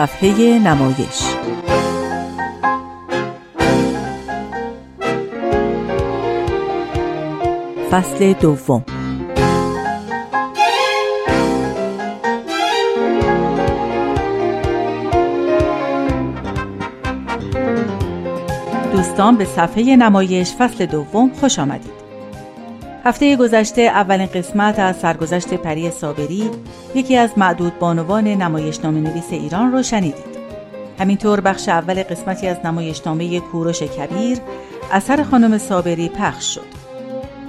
[0.00, 1.22] صفحه نمایش.
[7.90, 8.84] فصل دوم.
[18.92, 21.99] دوستان به صفحه نمایش فصل دوم خوش آمدید.
[23.04, 26.50] هفته گذشته اولین قسمت از سرگذشت پری صابری
[26.94, 30.40] یکی از معدود بانوان نمایشنامه نویس ایران رو شنیدید.
[30.98, 34.38] همینطور بخش اول قسمتی از نمایشنامه کوروش کبیر
[34.92, 36.66] اثر خانم صابری پخش شد.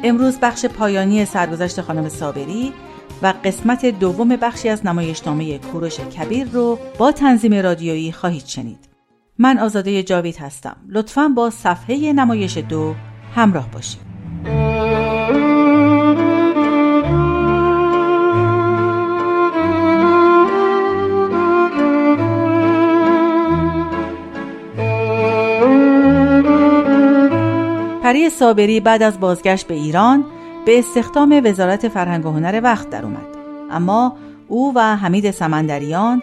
[0.03, 2.73] امروز بخش پایانی سرگذشت خانم صابری
[3.21, 8.89] و قسمت دوم بخشی از نمایشنامه کوروش کبیر رو با تنظیم رادیویی خواهید شنید.
[9.37, 10.75] من آزاده جاوید هستم.
[10.89, 12.95] لطفا با صفحه نمایش دو
[13.35, 14.10] همراه باشید.
[28.11, 30.25] پری صابری بعد از بازگشت به ایران
[30.65, 33.27] به استخدام وزارت فرهنگ و هنر وقت در اومد
[33.69, 36.21] اما او و حمید سمندریان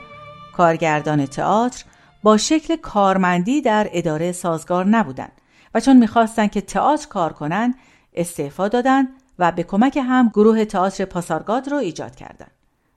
[0.57, 1.85] کارگردان تئاتر
[2.23, 5.33] با شکل کارمندی در اداره سازگار نبودند
[5.75, 7.75] و چون می‌خواستند که تئاتر کار کنند
[8.15, 9.09] استعفا دادند
[9.39, 12.51] و به کمک هم گروه تئاتر پاسارگاد را ایجاد کردند.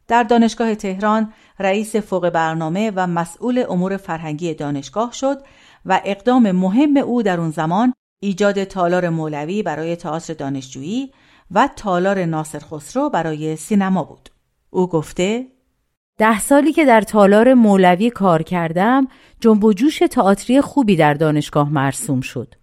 [0.08, 5.42] در دانشگاه تهران رئیس فوق برنامه و مسئول امور فرهنگی دانشگاه شد
[5.86, 11.11] و اقدام مهم او در اون زمان ایجاد تالار مولوی برای تئاتر دانشجویی
[11.52, 14.30] و تالار ناصر خسرو برای سینما بود.
[14.69, 15.47] او گفته
[16.17, 19.08] ده سالی که در تالار مولوی کار کردم
[19.39, 22.55] جنب و جوش تئاتری خوبی در دانشگاه مرسوم شد.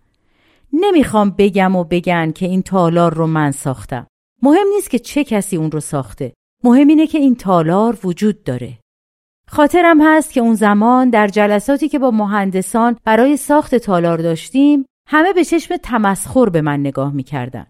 [0.72, 4.06] نمی‌خوام بگم و بگن که این تالار رو من ساختم.
[4.42, 6.32] مهم نیست که چه کسی اون رو ساخته.
[6.64, 8.78] مهم اینه که این تالار وجود داره.
[9.48, 15.32] خاطرم هست که اون زمان در جلساتی که با مهندسان برای ساخت تالار داشتیم همه
[15.32, 17.66] به چشم تمسخر به من نگاه می‌کردن.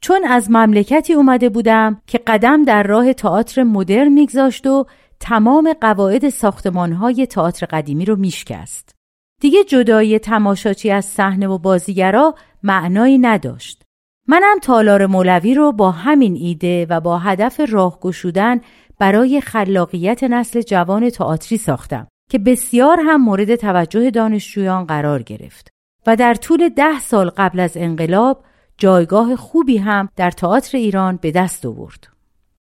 [0.00, 4.86] چون از مملکتی اومده بودم که قدم در راه تئاتر مدرن میگذاشت و
[5.20, 8.94] تمام قواعد ساختمانهای تئاتر قدیمی رو میشکست.
[9.40, 13.82] دیگه جدای تماشاچی از صحنه و بازیگرا معنایی نداشت.
[14.28, 18.60] منم تالار مولوی رو با همین ایده و با هدف راه گشودن
[18.98, 26.16] برای خلاقیت نسل جوان تئاتری ساختم که بسیار هم مورد توجه دانشجویان قرار گرفت و
[26.16, 28.44] در طول ده سال قبل از انقلاب
[28.78, 32.08] جایگاه خوبی هم در تئاتر ایران به دست آورد.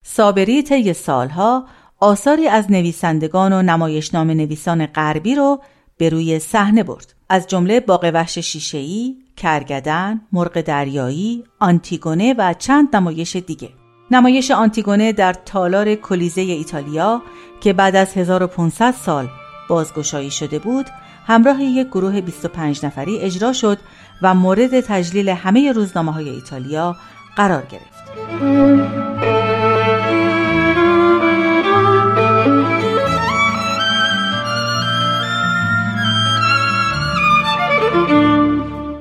[0.05, 1.65] صابری طی سالها
[1.99, 5.61] آثاری از نویسندگان و نمایشنامه نویسان غربی رو
[5.97, 12.95] به روی صحنه برد از جمله باغ وحش شیشه‌ای، کرگدن، مرغ دریایی، آنتیگونه و چند
[12.95, 13.69] نمایش دیگه.
[14.11, 17.21] نمایش آنتیگونه در تالار کلیزه ایتالیا
[17.61, 19.27] که بعد از 1500 سال
[19.69, 20.85] بازگشایی شده بود،
[21.27, 23.77] همراه یک گروه 25 نفری اجرا شد
[24.21, 26.95] و مورد تجلیل همه روزنامه های ایتالیا
[27.35, 27.95] قرار گرفت.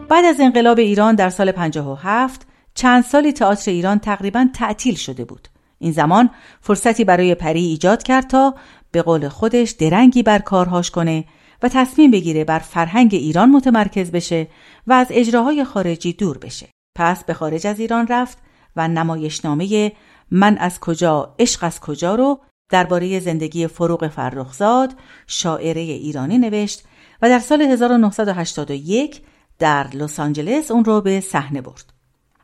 [0.08, 5.48] بعد از انقلاب ایران در سال 57 چند سالی تئاتر ایران تقریبا تعطیل شده بود.
[5.78, 6.30] این زمان
[6.60, 8.54] فرصتی برای پری ایجاد کرد تا
[8.92, 11.24] به قول خودش درنگی بر کارهاش کنه
[11.64, 14.46] و تصمیم بگیره بر فرهنگ ایران متمرکز بشه
[14.86, 16.68] و از اجراهای خارجی دور بشه.
[16.94, 18.38] پس به خارج از ایران رفت
[18.76, 19.92] و نمایشنامه
[20.30, 24.94] من از کجا عشق از کجا رو درباره زندگی فروغ فرخزاد
[25.26, 26.84] شاعره ایرانی نوشت
[27.22, 29.22] و در سال 1981
[29.58, 31.92] در لس آنجلس اون رو به صحنه برد.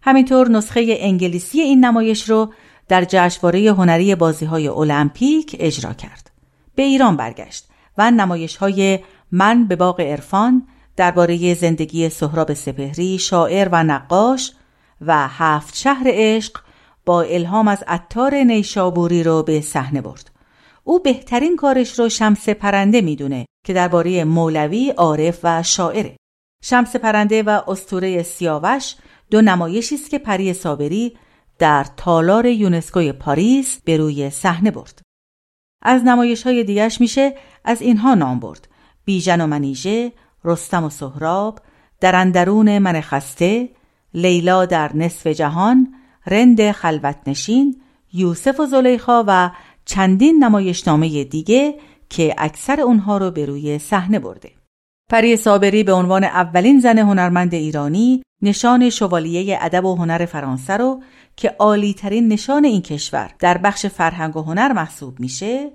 [0.03, 2.53] همینطور نسخه انگلیسی این نمایش رو
[2.89, 6.31] در جشنواره هنری بازی های المپیک اجرا کرد.
[6.75, 7.70] به ایران برگشت
[8.01, 8.99] و نمایش های
[9.33, 10.67] من به باغ عرفان
[10.97, 14.53] درباره زندگی سهراب سپهری شاعر و نقاش
[15.01, 16.59] و هفت شهر عشق
[17.07, 20.31] با الهام از عطار نیشابوری رو به صحنه برد.
[20.85, 26.17] او بهترین کارش رو شمس پرنده می‌دونه که درباره مولوی عارف و شاعره.
[26.65, 28.95] شمس پرنده و استوره سیاوش
[29.31, 31.17] دو نمایشی است که پری صابری
[31.59, 35.03] در تالار یونسکوی پاریس به روی صحنه برد.
[35.83, 37.35] از نمایش های دیگش میشه
[37.65, 38.69] از اینها نام برد.
[39.05, 40.13] بیژن و منیژه،
[40.45, 41.59] رستم و سهراب،
[42.01, 43.69] در اندرون من خسته،
[44.15, 45.95] لیلا در نصف جهان،
[46.27, 47.81] رند خلوت نشین،
[48.13, 49.51] یوسف و زلیخا و
[49.85, 51.75] چندین نمایشنامه دیگه
[52.09, 54.51] که اکثر اونها رو به روی صحنه برده.
[55.11, 61.03] پری صابری به عنوان اولین زن هنرمند ایرانی نشان شوالیه ادب و هنر فرانسه رو
[61.41, 65.71] که عالی ترین نشان این کشور در بخش فرهنگ و هنر محسوب میشه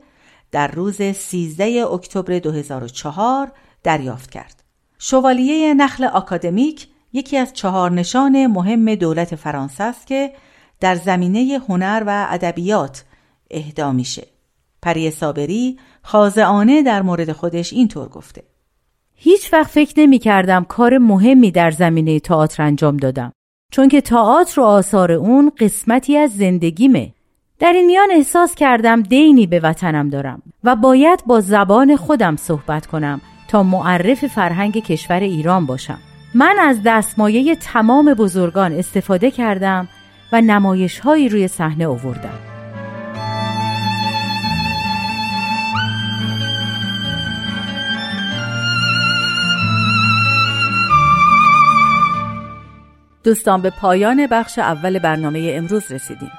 [0.52, 3.52] در روز 13 اکتبر 2004
[3.84, 4.64] دریافت کرد.
[5.00, 10.34] شوالیه نخل آکادمیک یکی از چهار نشان مهم دولت فرانسه است که
[10.80, 13.04] در زمینه هنر و ادبیات
[13.52, 14.28] اهدا میشه.
[14.82, 18.44] پری صابری خازعانه در مورد خودش اینطور گفته.
[19.16, 23.35] هیچ وقت فکر نمی کردم کار مهمی در زمینه تئاتر انجام دادم.
[23.72, 27.12] چون که تئاتر و آثار اون قسمتی از زندگیمه.
[27.60, 32.86] در این میان احساس کردم دینی به وطنم دارم و باید با زبان خودم صحبت
[32.86, 35.98] کنم تا معرف فرهنگ کشور ایران باشم.
[36.34, 39.88] من از دستمایه تمام بزرگان استفاده کردم
[40.32, 42.45] و نمایش هایی روی صحنه آوردم.
[53.26, 56.32] دوستان به پایان بخش اول برنامه امروز رسیدیم.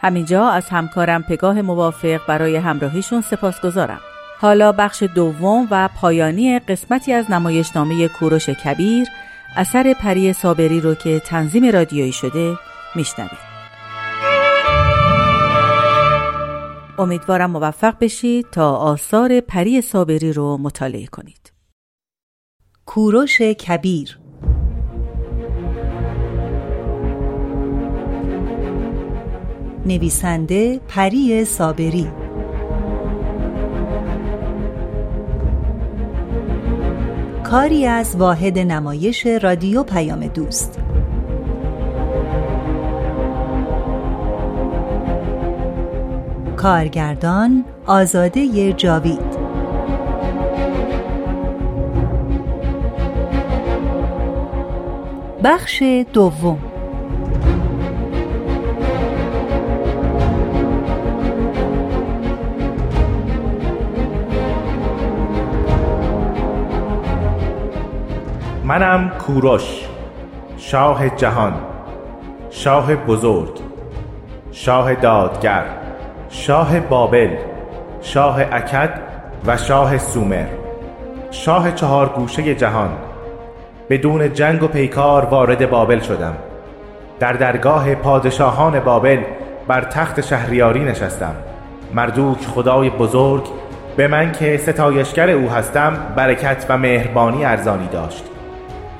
[0.00, 4.00] همینجا از همکارم پگاه موافق برای همراهیشون سپاسگزارم.
[4.40, 9.08] حالا بخش دوم و پایانی قسمتی از نمایشنامه کوروش کبیر
[9.56, 12.58] اثر پری صابری رو که تنظیم رادیویی شده
[12.94, 13.54] میشنوید.
[16.98, 21.52] امیدوارم موفق بشید تا آثار پری صابری رو مطالعه کنید.
[22.86, 24.18] کوروش کبیر
[29.86, 32.06] نویسنده پری صابری.
[37.44, 40.78] کاری از واحد نمایش رادیو پیام دوست.
[46.56, 49.44] کارگردان آزاده جاوید.
[55.44, 55.82] بخش
[56.12, 56.73] دوم.
[68.74, 69.62] منم کوروش
[70.56, 71.54] شاه جهان
[72.50, 73.60] شاه بزرگ
[74.52, 75.64] شاه دادگر
[76.28, 77.30] شاه بابل
[78.00, 78.90] شاه اکد
[79.46, 80.46] و شاه سومر.
[81.30, 82.90] شاه چهار گوشه جهان.
[83.90, 86.34] بدون جنگ و پیکار وارد بابل شدم.
[87.20, 89.18] در درگاه پادشاهان بابل
[89.68, 91.34] بر تخت شهریاری نشستم.
[91.94, 93.44] مردوک خدای بزرگ
[93.96, 98.33] به من که ستایشگر او هستم برکت و مهربانی ارزانی داشت.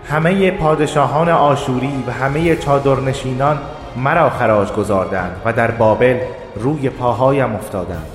[0.09, 3.59] همه پادشاهان آشوری و همه چادرنشینان
[3.97, 6.19] مرا خراج گذاردند و در بابل
[6.57, 8.07] روی پاهایم افتادند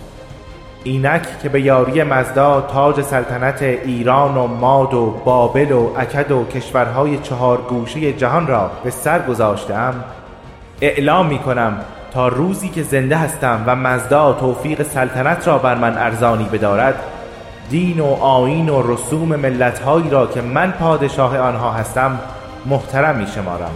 [0.83, 6.45] اینک که به یاری مزدا تاج سلطنت ایران و ماد و بابل و اکد و
[6.45, 10.03] کشورهای چهار گوشه جهان را به سر گذاشتم
[10.81, 11.77] اعلام می کنم
[12.13, 17.03] تا روزی که زنده هستم و مزدا توفیق سلطنت را بر من ارزانی بدارد
[17.69, 22.19] دین و آین و رسوم ملتهایی را که من پادشاه آنها هستم
[22.65, 23.71] محترم می شمارم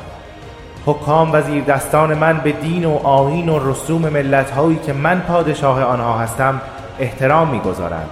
[0.86, 6.18] حکام وزیر دستان من به دین و آین و رسوم ملتهایی که من پادشاه آنها
[6.18, 6.62] هستم
[7.00, 8.10] احترام می‌گذارند.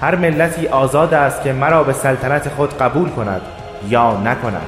[0.00, 3.40] هر ملتی آزاد است که مرا به سلطنت خود قبول کند
[3.88, 4.66] یا نکند.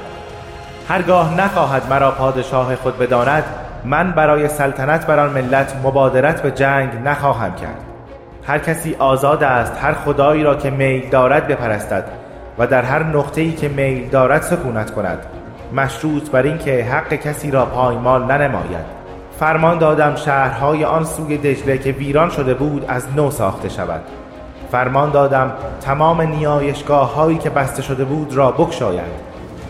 [0.89, 3.43] هرگاه نخواهد مرا پادشاه خود بداند
[3.85, 7.86] من برای سلطنت بر آن ملت مبادرت به جنگ نخواهم کرد.
[8.47, 12.03] هر کسی آزاد است هر خدایی را که میل دارد بپرستد
[12.57, 15.25] و در هر نقطه‌ای که میل دارد سکونت کند.
[15.73, 18.85] مشروط بر اینکه حق کسی را پایمال ننماید.
[19.39, 24.01] فرمان دادم شهرهای آن سوی دجله که ویران شده بود از نو ساخته شود.
[24.71, 25.51] فرمان دادم
[25.81, 29.11] تمام نیایشگاه هایی که بسته شده بود را بکشایند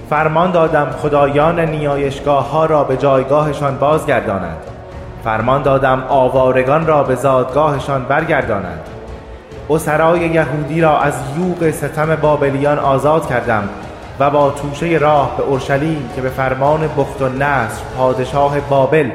[0.10, 4.77] فرمان دادم خدایان نیایشگاه ها را به جایگاهشان بازگردانند.
[5.28, 8.82] فرمان دادم آوارگان را به زادگاهشان برگردانند.
[9.70, 13.70] اسرای یهودی را از یوق ستم بابلیان آزاد کردم
[14.20, 19.10] و با توشه راه به اورشلیم که به فرمان بخت و نصر پادشاه بابل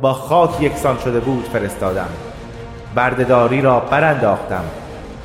[0.00, 2.08] با خاک یکسان شده بود فرستادم.
[2.94, 4.64] بردهداری را برانداختم.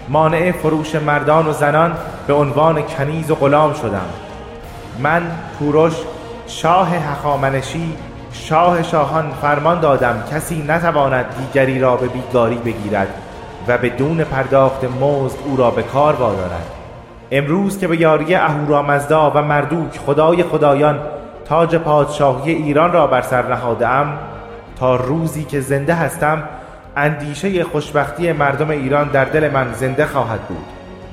[0.10, 1.94] مانع فروش مردان و زنان
[2.28, 4.10] به عنوان کنیز و غلام شدم.
[5.00, 5.22] من
[5.60, 5.94] کوروش
[6.48, 7.94] شاه هخامنشی
[8.34, 13.08] شاه شاهان فرمان دادم کسی نتواند دیگری را به بیگاری بگیرد
[13.68, 16.72] و بدون پرداخت مزد او را به کار وادارد.
[17.32, 21.00] امروز که به یاری اهورامزدا و مردوک خدای خدایان
[21.46, 24.18] تاج پادشاهی ایران را بر سر نهادم
[24.80, 26.44] تا روزی که زنده هستم
[26.98, 30.66] اندیشه خوشبختی مردم ایران در دل من زنده خواهد بود.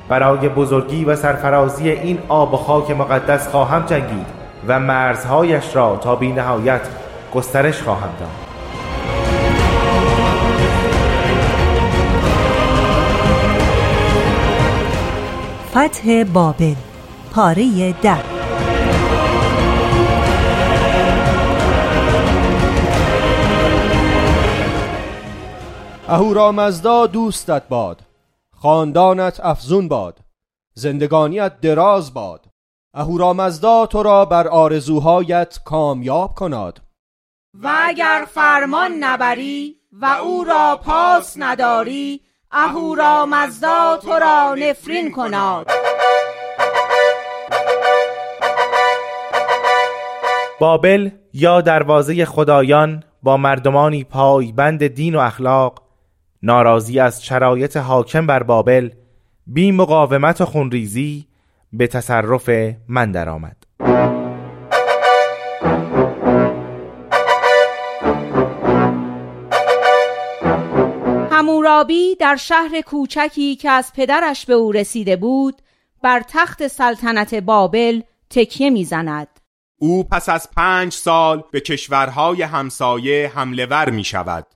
[0.09, 4.27] برای بزرگی و سرفرازی این آب و خاک مقدس خواهم جنگید
[4.69, 6.81] و مرزهایش را تا بی نهایت
[7.35, 8.49] گسترش خواهم داد.
[15.71, 16.75] فتح بابل
[17.35, 18.39] پاره ده
[26.09, 28.03] اهورامزدا دوستت باد
[28.57, 30.21] خاندانت افزون باد
[30.75, 32.47] زندگانیت دراز باد.
[32.95, 36.81] اهورامزدا تو را بر آرزوهایت کامیاب کناد
[37.55, 45.71] و اگر فرمان نبری و او را پاس نداری اهورامزدا تو را نفرین کناد
[50.61, 55.83] بابل یا دروازه خدایان با مردمانی پایبند دین و اخلاق
[56.43, 58.91] ناراضی از شرایط حاکم بر بابل
[59.47, 61.29] بی مقاومت و خونریزی
[61.73, 62.51] به تصرف
[62.89, 63.58] من درآمد.
[71.69, 75.63] همورابی در شهر کوچکی که از پدرش به او رسیده بود
[76.03, 79.29] بر تخت سلطنت بابل تکیه می‌زند.
[79.79, 84.47] او پس از پنج سال به کشورهای همسایه حمله ور می شود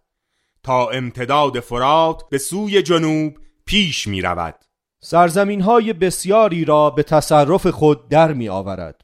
[0.63, 3.35] تا امتداد فرات به سوی جنوب
[3.67, 4.55] پیش می رود
[5.01, 9.01] سرزمین های بسیاری را به تصرف خود در می آورد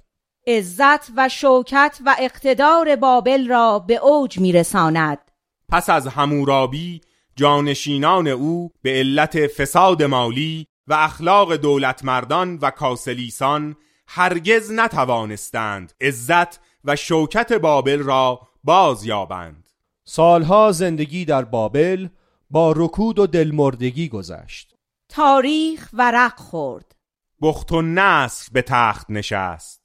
[0.46, 5.18] عزت و شوکت و اقتدار بابل را به اوج می رساند
[5.68, 7.00] پس از همورابی
[7.38, 13.76] جانشینان او به علت فساد مالی و اخلاق دولتمردان و کاسلیسان
[14.08, 19.68] هرگز نتوانستند عزت و شوکت بابل را باز یابند.
[20.04, 22.08] سالها زندگی در بابل
[22.50, 24.74] با رکود و دلمردگی گذشت.
[25.08, 26.96] تاریخ ورق خورد.
[27.42, 29.82] بخت و نصر به تخت نشست.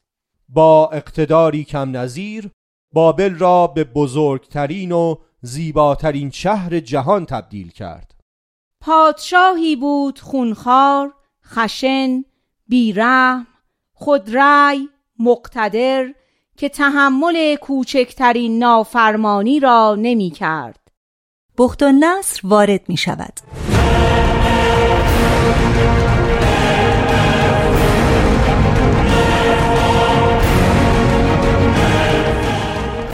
[0.50, 2.52] با اقتداری کم نظیر
[2.94, 8.14] بابل را به بزرگترین و زیباترین شهر جهان تبدیل کرد.
[8.82, 11.14] پادشاهی بود خونخوار
[11.46, 12.24] خشن
[12.68, 13.48] بیرحم
[13.94, 16.14] خودرأی مقتدر
[16.58, 20.80] که تحمل کوچکترین نافرمانی را نمی کرد.
[21.58, 23.40] بخت و نصر وارد می شود.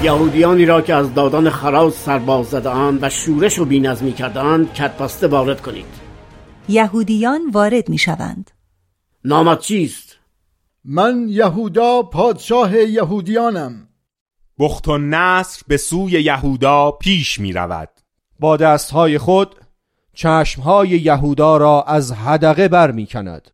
[0.03, 5.61] یهودیانی را که از دادان خراج سرباز زدهاند و شورش و بینظمی کردهاند کتبسته وارد
[5.61, 5.85] کنید.
[6.69, 8.51] یهودیان وارد می شوند
[9.25, 10.17] نامت چیست؟
[10.85, 13.87] من یهودا پادشاه یهودیانم.
[14.59, 17.89] بخت و نصر به سوی یهودا پیش می رود
[18.39, 19.55] با دستهای خود
[20.13, 23.51] چشمهای یهودا را از هدقه بر می کند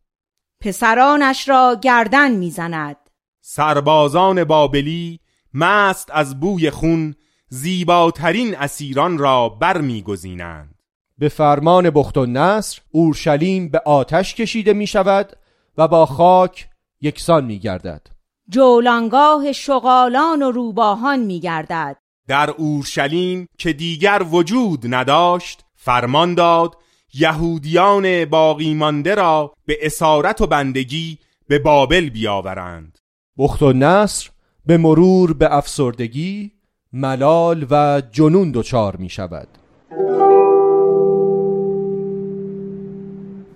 [0.60, 2.96] پسرانش را گردن می‌زند.
[3.40, 5.20] سربازان بابلی
[5.58, 7.14] مست از بوی خون
[7.48, 10.74] زیباترین اسیران را برمیگزینند.
[11.18, 15.32] به فرمان بخت و نصر اورشلیم به آتش کشیده می شود
[15.78, 16.68] و با خاک
[17.00, 18.06] یکسان می گردد
[18.48, 21.96] جولانگاه شغالان و روباهان می گردد
[22.28, 26.76] در اورشلیم که دیگر وجود نداشت فرمان داد
[27.14, 32.98] یهودیان باقی مانده را به اسارت و بندگی به بابل بیاورند.
[33.38, 34.30] بخت و نصر
[34.66, 36.50] به مرور به افسردگی
[36.92, 39.48] ملال و جنون دچار می شود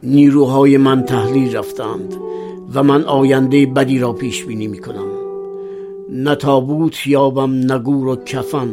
[0.03, 2.15] نیروهای من تحلیل رفتند
[2.75, 5.21] و من آینده بدی را پیش بینی می کنم
[6.11, 8.69] نه تابوت یابم نه گور و کفن.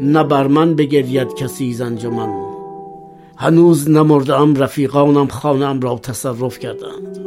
[0.00, 2.28] نه بر من بگرید کسی زنجمن.
[3.36, 7.18] هنوز نمردم رفیقانم خانم را تصرف کردند.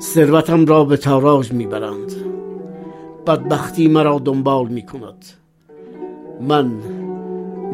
[0.00, 2.33] ثروتم را به تاراج می‌برند.
[3.26, 5.24] بدبختی مرا دنبال می کند
[6.40, 6.70] من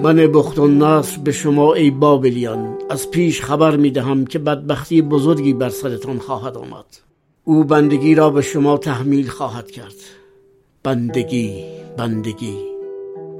[0.02, 5.52] من و نصر به شما ای بابلیان از پیش خبر می دهم که بدبختی بزرگی
[5.52, 6.84] بر سرتان خواهد آمد.
[7.44, 9.94] او بندگی را به شما تحمیل خواهد کرد.
[10.82, 11.64] بندگی
[11.96, 12.56] بندگی.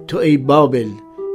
[0.09, 0.89] تو ای بابل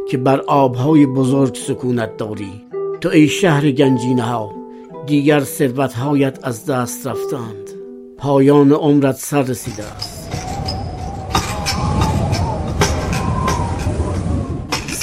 [0.10, 2.66] که بر آبهای بزرگ سکونت داری
[3.02, 4.52] تو ای شهر گنجینه ها
[5.06, 7.70] دیگر ثروتهایت از دست رفتند.
[8.18, 10.15] پایان عمرت سر رسیده است.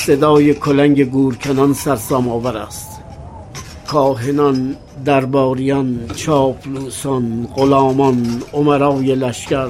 [0.07, 3.01] صدای کلنگ گورکنان سرسام آور است.
[3.87, 9.69] کاهنان درباریان چاپلوسان غلامان عمرای لشکر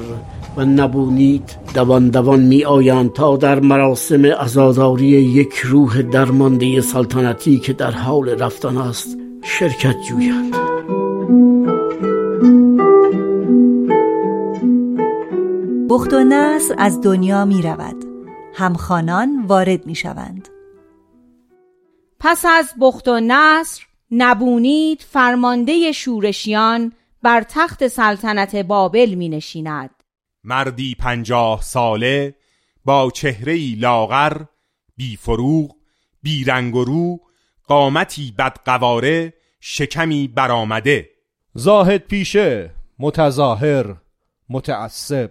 [0.57, 7.73] و نبونید دوان دوان می آیند تا در مراسم ازاداری یک روح درمانده سلطنتی که
[7.73, 10.57] در حال رفتن است شرکت جویند.
[15.89, 18.02] بخت و نصر از دنیا می رود.
[18.55, 20.49] همخانان وارد می شوند
[22.21, 26.93] پس از بخت و نصر نبونید فرمانده شورشیان
[27.23, 30.03] بر تخت سلطنت بابل می نشیند
[30.45, 32.35] مردی پنجاه ساله
[32.85, 34.43] با چهره لاغر
[34.97, 35.77] بی فروغ
[36.23, 37.21] بی رنگ و رو
[37.67, 41.11] قامتی بدقواره شکمی برآمده.
[41.55, 43.97] زاهد پیشه متظاهر
[44.49, 45.31] متعصب.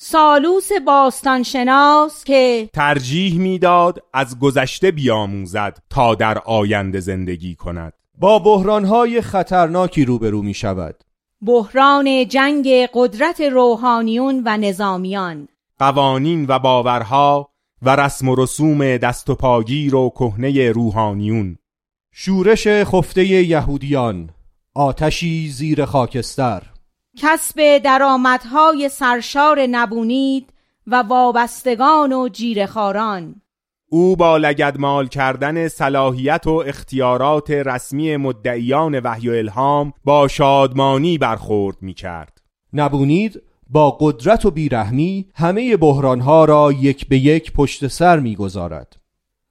[0.00, 7.92] سالوس باستانشناس که ترجیح می‌داد از گذشته بیاموزد تا در آینده زندگی کند.
[8.18, 11.04] با بحرانهای خطرناکی روبرو می شود
[11.46, 15.48] بحران جنگ قدرت روحانیون و نظامیان.
[15.78, 17.50] قوانین و باورها
[17.82, 21.58] و رسم و رسوم دست و پاگیر و کهنه روحانیون.
[22.12, 24.30] شورش خفته یهودیان
[24.74, 26.62] آتشی زیر خاکستر.
[27.20, 30.52] کسب درآمدهای سرشار نبونید
[30.86, 33.42] و وابستگان و جیرخاران
[33.90, 41.76] او با لگدمال کردن صلاحیت و اختیارات رسمی مدعیان وحی و الهام با شادمانی برخورد
[41.80, 42.40] می کرد.
[42.72, 48.96] نبونید با قدرت و بیرحمی همه بحرانها را یک به یک پشت سر می‌گذارد.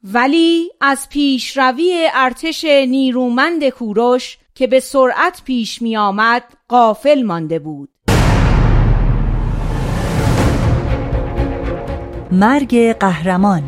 [0.04, 7.90] ولی از پیشروی ارتش نیرومند کوروش که به سرعت پیش می آمد قافل مانده بود
[12.32, 13.64] مرگ قهرمان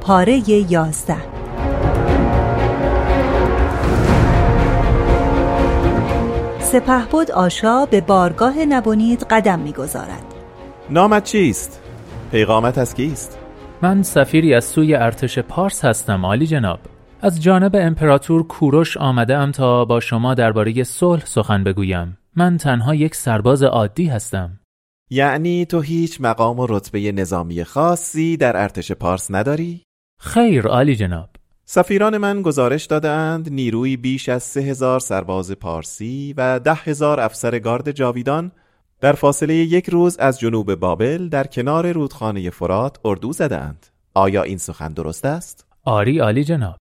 [0.00, 0.42] پاره
[0.72, 1.16] یازده
[6.60, 10.24] سپهبد آشا به بارگاه نبونید قدم می‌گذارد
[10.90, 11.80] نامت چیست؟
[12.30, 13.38] پیغامت از کیست؟
[13.82, 16.78] من سفیری از سوی ارتش پارس هستم عالی جناب
[17.22, 22.94] از جانب امپراتور کوروش آمده ام تا با شما درباره صلح سخن بگویم من تنها
[22.94, 24.60] یک سرباز عادی هستم
[25.10, 29.82] یعنی تو هیچ مقام و رتبه نظامی خاصی در ارتش پارس نداری؟
[30.20, 31.28] خیر عالی جناب
[31.64, 37.58] سفیران من گزارش دادند نیروی بیش از سه هزار سرباز پارسی و ده هزار افسر
[37.58, 38.52] گارد جاویدان
[39.00, 43.86] در فاصله یک روز از جنوب بابل در کنار رودخانه فرات اردو زدند.
[44.14, 46.76] آیا این سخن درست است؟ آری عالی جناب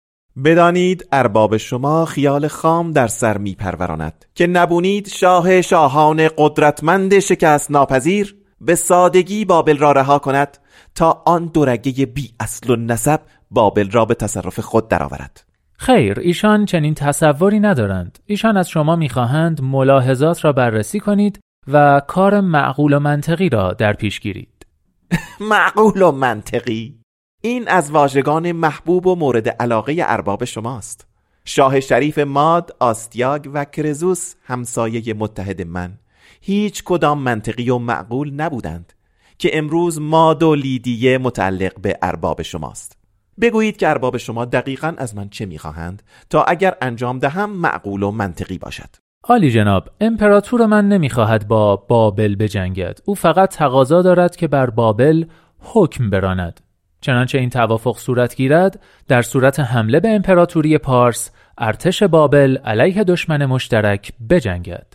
[0.45, 7.71] بدانید ارباب شما خیال خام در سر می پروراند که نبونید شاه شاهان قدرتمند شکست
[7.71, 10.59] ناپذیر به سادگی بابل را رها کند
[10.95, 15.45] تا آن دورگه بی اصل و نسب بابل را به تصرف خود درآورد.
[15.77, 18.19] خیر ایشان چنین تصوری ندارند.
[18.27, 21.41] ایشان از شما می‌خواهند ملاحظات را بررسی کنید
[21.73, 24.67] و کار معقول و منطقی را در پیش گیرید.
[25.51, 27.00] معقول و منطقی؟
[27.43, 31.07] این از واژگان محبوب و مورد علاقه ارباب شماست.
[31.45, 35.99] شاه شریف ماد، آستیاگ و کرزوس همسایه متحد من.
[36.41, 38.93] هیچ کدام منطقی و معقول نبودند
[39.39, 42.99] که امروز ماد و لیدیه متعلق به ارباب شماست.
[43.41, 48.11] بگویید که ارباب شما دقیقا از من چه می‌خواهند تا اگر انجام دهم معقول و
[48.11, 48.91] منطقی باشد.
[49.25, 52.99] عالی جناب امپراتور من نمی‌خواهد با بابل بجنگد.
[53.05, 55.25] او فقط تقاضا دارد که بر بابل
[55.61, 56.61] حکم براند.
[57.01, 63.47] چنانچه این توافق صورت گیرد در صورت حمله به امپراتوری پارس ارتش بابل علیه دشمن
[63.47, 64.87] مشترک بجنگد.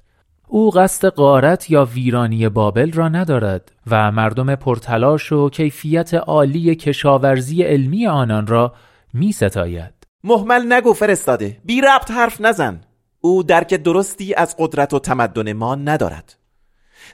[0.48, 7.64] او قصد قارت یا ویرانی بابل را ندارد و مردم پرتلاش و کیفیت عالی کشاورزی
[7.64, 8.74] علمی آنان را
[9.14, 9.94] می ستاید.
[10.24, 12.82] محمل نگو فرستاده بی ربط حرف نزن.
[13.22, 16.36] او درک درستی از قدرت و تمدن ما ندارد.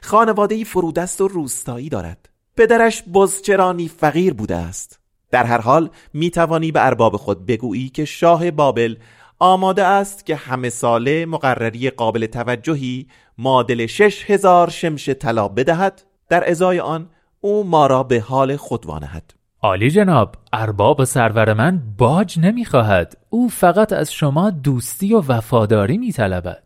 [0.02, 2.31] خانواده فرودست و روستایی دارد.
[2.56, 5.00] پدرش بزچرانی فقیر بوده است.
[5.30, 8.96] در هر حال می توانی به ارباب خود بگویی که شاه بابل
[9.38, 13.06] آماده است که همه ساله مقرری قابل توجهی
[13.38, 16.02] معادل شش هزار شمش طلا بدهد.
[16.28, 17.10] در ازای آن
[17.40, 19.34] او ما را به حال خود وانهد.
[19.62, 23.16] عالی جناب ارباب سرور من باج نمی‌خواهد.
[23.30, 26.62] او فقط از شما دوستی و وفاداری میطلبد.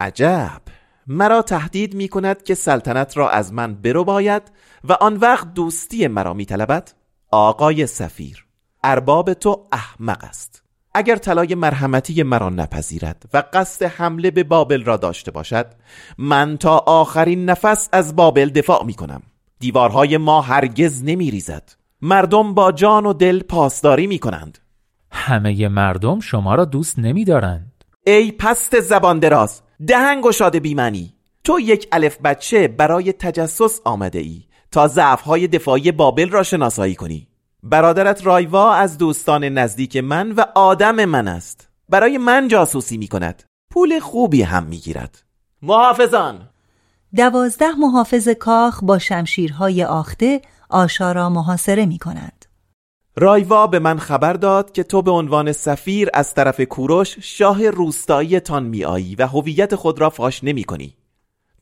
[0.00, 0.60] عجب!
[1.06, 4.42] مرا تهدید می کند که سلطنت را از من برو باید
[4.84, 6.92] و آن وقت دوستی مرا میطلبد.
[7.30, 8.46] آقای سفیر
[8.84, 10.62] ارباب تو احمق است.
[10.94, 15.66] اگر طلای مرحمتی مرا نپذیرد و قصد حمله به بابل را داشته باشد
[16.18, 19.22] من تا آخرین نفس از بابل دفاع می کنم
[19.58, 24.58] دیوارهای ما هرگز نمی ریزد مردم با جان و دل پاسداری می کنند
[25.12, 29.62] همه مردم شما را دوست نمی دارند ای پست زبان دراز!
[29.86, 31.14] دهنگ و شاد بیمنی
[31.44, 37.28] تو یک الف بچه برای تجسس آمده ای تا ضعفهای دفاعی بابل را شناسایی کنی.
[37.62, 41.68] برادرت رایوا از دوستان نزدیک من و آدم من است.
[41.88, 45.22] برای من جاسوسی می کند پول خوبی هم می گیرد
[45.62, 46.48] محافظان!
[47.16, 52.46] دوازده محافظ کاخ با شمشیرهای آخته آشا را محاصره می کنند
[53.16, 58.40] رایوا به من خبر داد که تو به عنوان سفیر از طرف کوروش شاه روستایی
[58.40, 60.96] تان می آیی و هویت خود را فاش نمی کنی.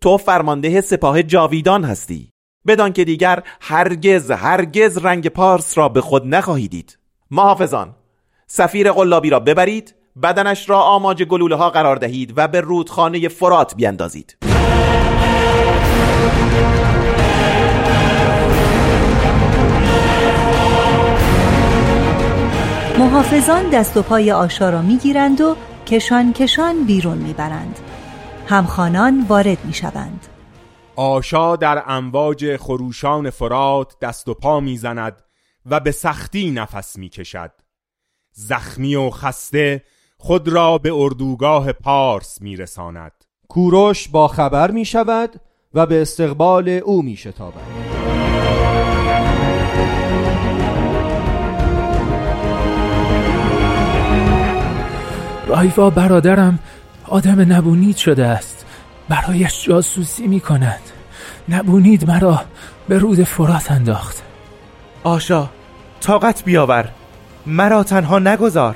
[0.00, 2.30] تو فرمانده سپاه جاویدان هستی.
[2.66, 6.98] بدان که دیگر هرگز هرگز رنگ پارس را به خود نخواهی دید
[7.30, 7.94] محافظان
[8.46, 13.74] سفیر قلابی را ببرید بدنش را آماج گلوله ها قرار دهید و به رودخانه فرات
[13.74, 14.47] بیندازید.
[22.98, 25.56] محافظان دست و پای آشا را می‌گیرند و
[25.86, 27.78] کشان کشان بیرون می‌برند.
[28.46, 30.26] همخانان وارد می‌شوند.
[30.96, 35.22] آشا در امواج خروشان فرات دست و پا می‌زند
[35.66, 37.50] و به سختی نفس می‌کشد.
[38.32, 39.82] زخمی و خسته
[40.16, 43.12] خود را به اردوگاه پارس میرساند.
[43.48, 45.40] کوروش با خبر می شود
[45.74, 47.78] و به استقبال او می شتابد
[55.48, 56.58] رایوا برادرم
[57.06, 58.66] آدم نبونید شده است.
[59.08, 60.80] برایش جاسوسی می کند
[61.48, 62.40] نبونید مرا
[62.88, 64.22] به رود فرات انداخت.
[65.04, 65.48] آشا
[66.00, 66.88] طاقت بیاور.
[67.46, 68.74] مرا تنها نگذار.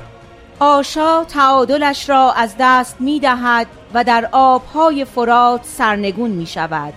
[0.59, 6.93] آشا تعادلش را از دست می دهد و در آبهای فرات سرنگون می شود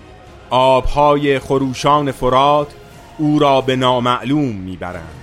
[0.50, 2.68] آبهای خروشان فرات
[3.18, 5.14] او را به نامعلوم می‌برند.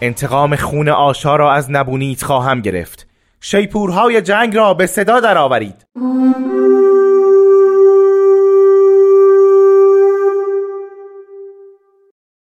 [0.00, 3.05] انتقام خون آشا را از نبونیت خواهم گرفت.
[3.40, 5.86] شیپورهای جنگ را به صدا درآورید.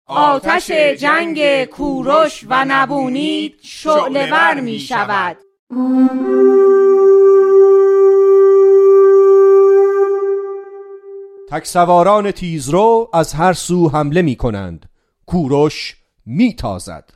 [0.07, 5.37] آتش جنگ کوروش و نبونید شعله می شود.
[11.51, 14.88] تکسواران تیزرو از هر سو حمله می کنند.
[15.27, 15.96] کوروش
[16.27, 17.15] می تازد.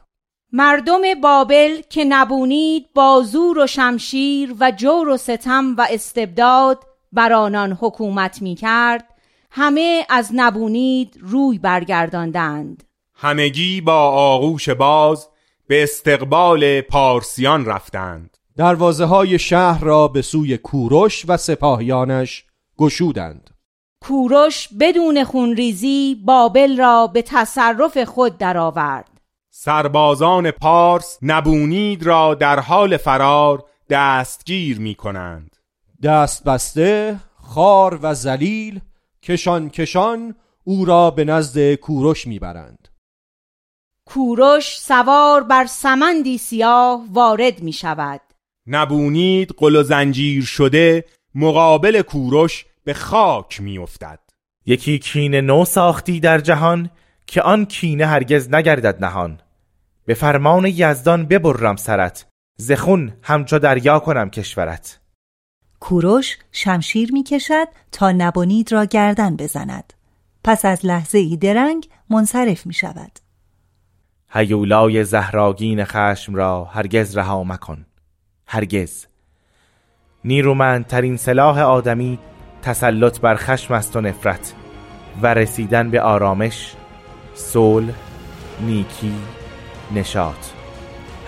[0.52, 6.78] مردم بابل که نبونید با زور و شمشیر و جور و ستم و استبداد
[7.12, 9.04] بر آنان حکومت می کرد
[9.50, 12.84] همه از نبونید روی برگرداندند.
[13.14, 15.28] همگی با آغوش باز
[15.66, 18.36] به استقبال پارسیان رفتند.
[18.56, 22.44] دروازه های شهر را به سوی کوروش و سپاهیانش
[22.78, 23.50] گشودند.
[24.00, 29.19] کوروش بدون خونریزی بابل را به تصرف خود درآورد.
[29.52, 35.56] سربازان پارس نبونید را در حال فرار دستگیر می کنند
[36.02, 38.80] دست بسته خار و زلیل
[39.22, 40.34] کشان کشان
[40.64, 42.88] او را به نزد کوروش می‌برند.
[44.06, 48.20] کوروش سوار بر سمندی سیاه وارد می شود
[48.66, 54.20] نبونید قل و زنجیر شده مقابل کوروش به خاک می افتد
[54.66, 56.90] یکی کینه نو ساختی در جهان
[57.30, 59.40] که آن کینه هرگز نگردد نهان.
[60.04, 65.00] به فرمان یزدان ببرم سرت زخون همچو دریا کنم کشورت.
[65.80, 69.92] کوروش شمشیر می کشد تا نبونید را گردن بزند.
[70.44, 73.18] پس از لحظه ای درنگ منصرف می شود
[74.30, 77.86] هیولای زهراگین خشم را هرگز رها مکن.
[78.46, 79.06] هرگز.
[80.24, 82.18] نیرومندترین سلاح آدمی
[82.62, 84.54] تسلط بر خشم است و نفرت
[85.22, 86.76] و رسیدن به آرامش
[87.34, 87.94] صلح
[88.60, 89.14] نیکی
[89.94, 90.34] نشاط.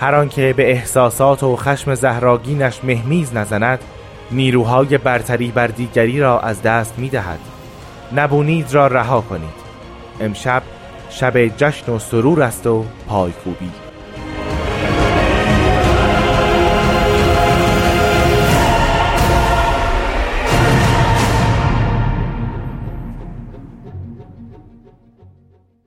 [0.01, 3.79] هر آنکه به احساسات و خشم زهراگینش مهمیز نزند
[4.31, 7.39] نیروهای برتری بر دیگری را از دست می دهد
[8.17, 9.63] نبونید را رها کنید.
[10.21, 10.63] امشب
[11.11, 13.71] شب جشن و سرور است و پایکوبی.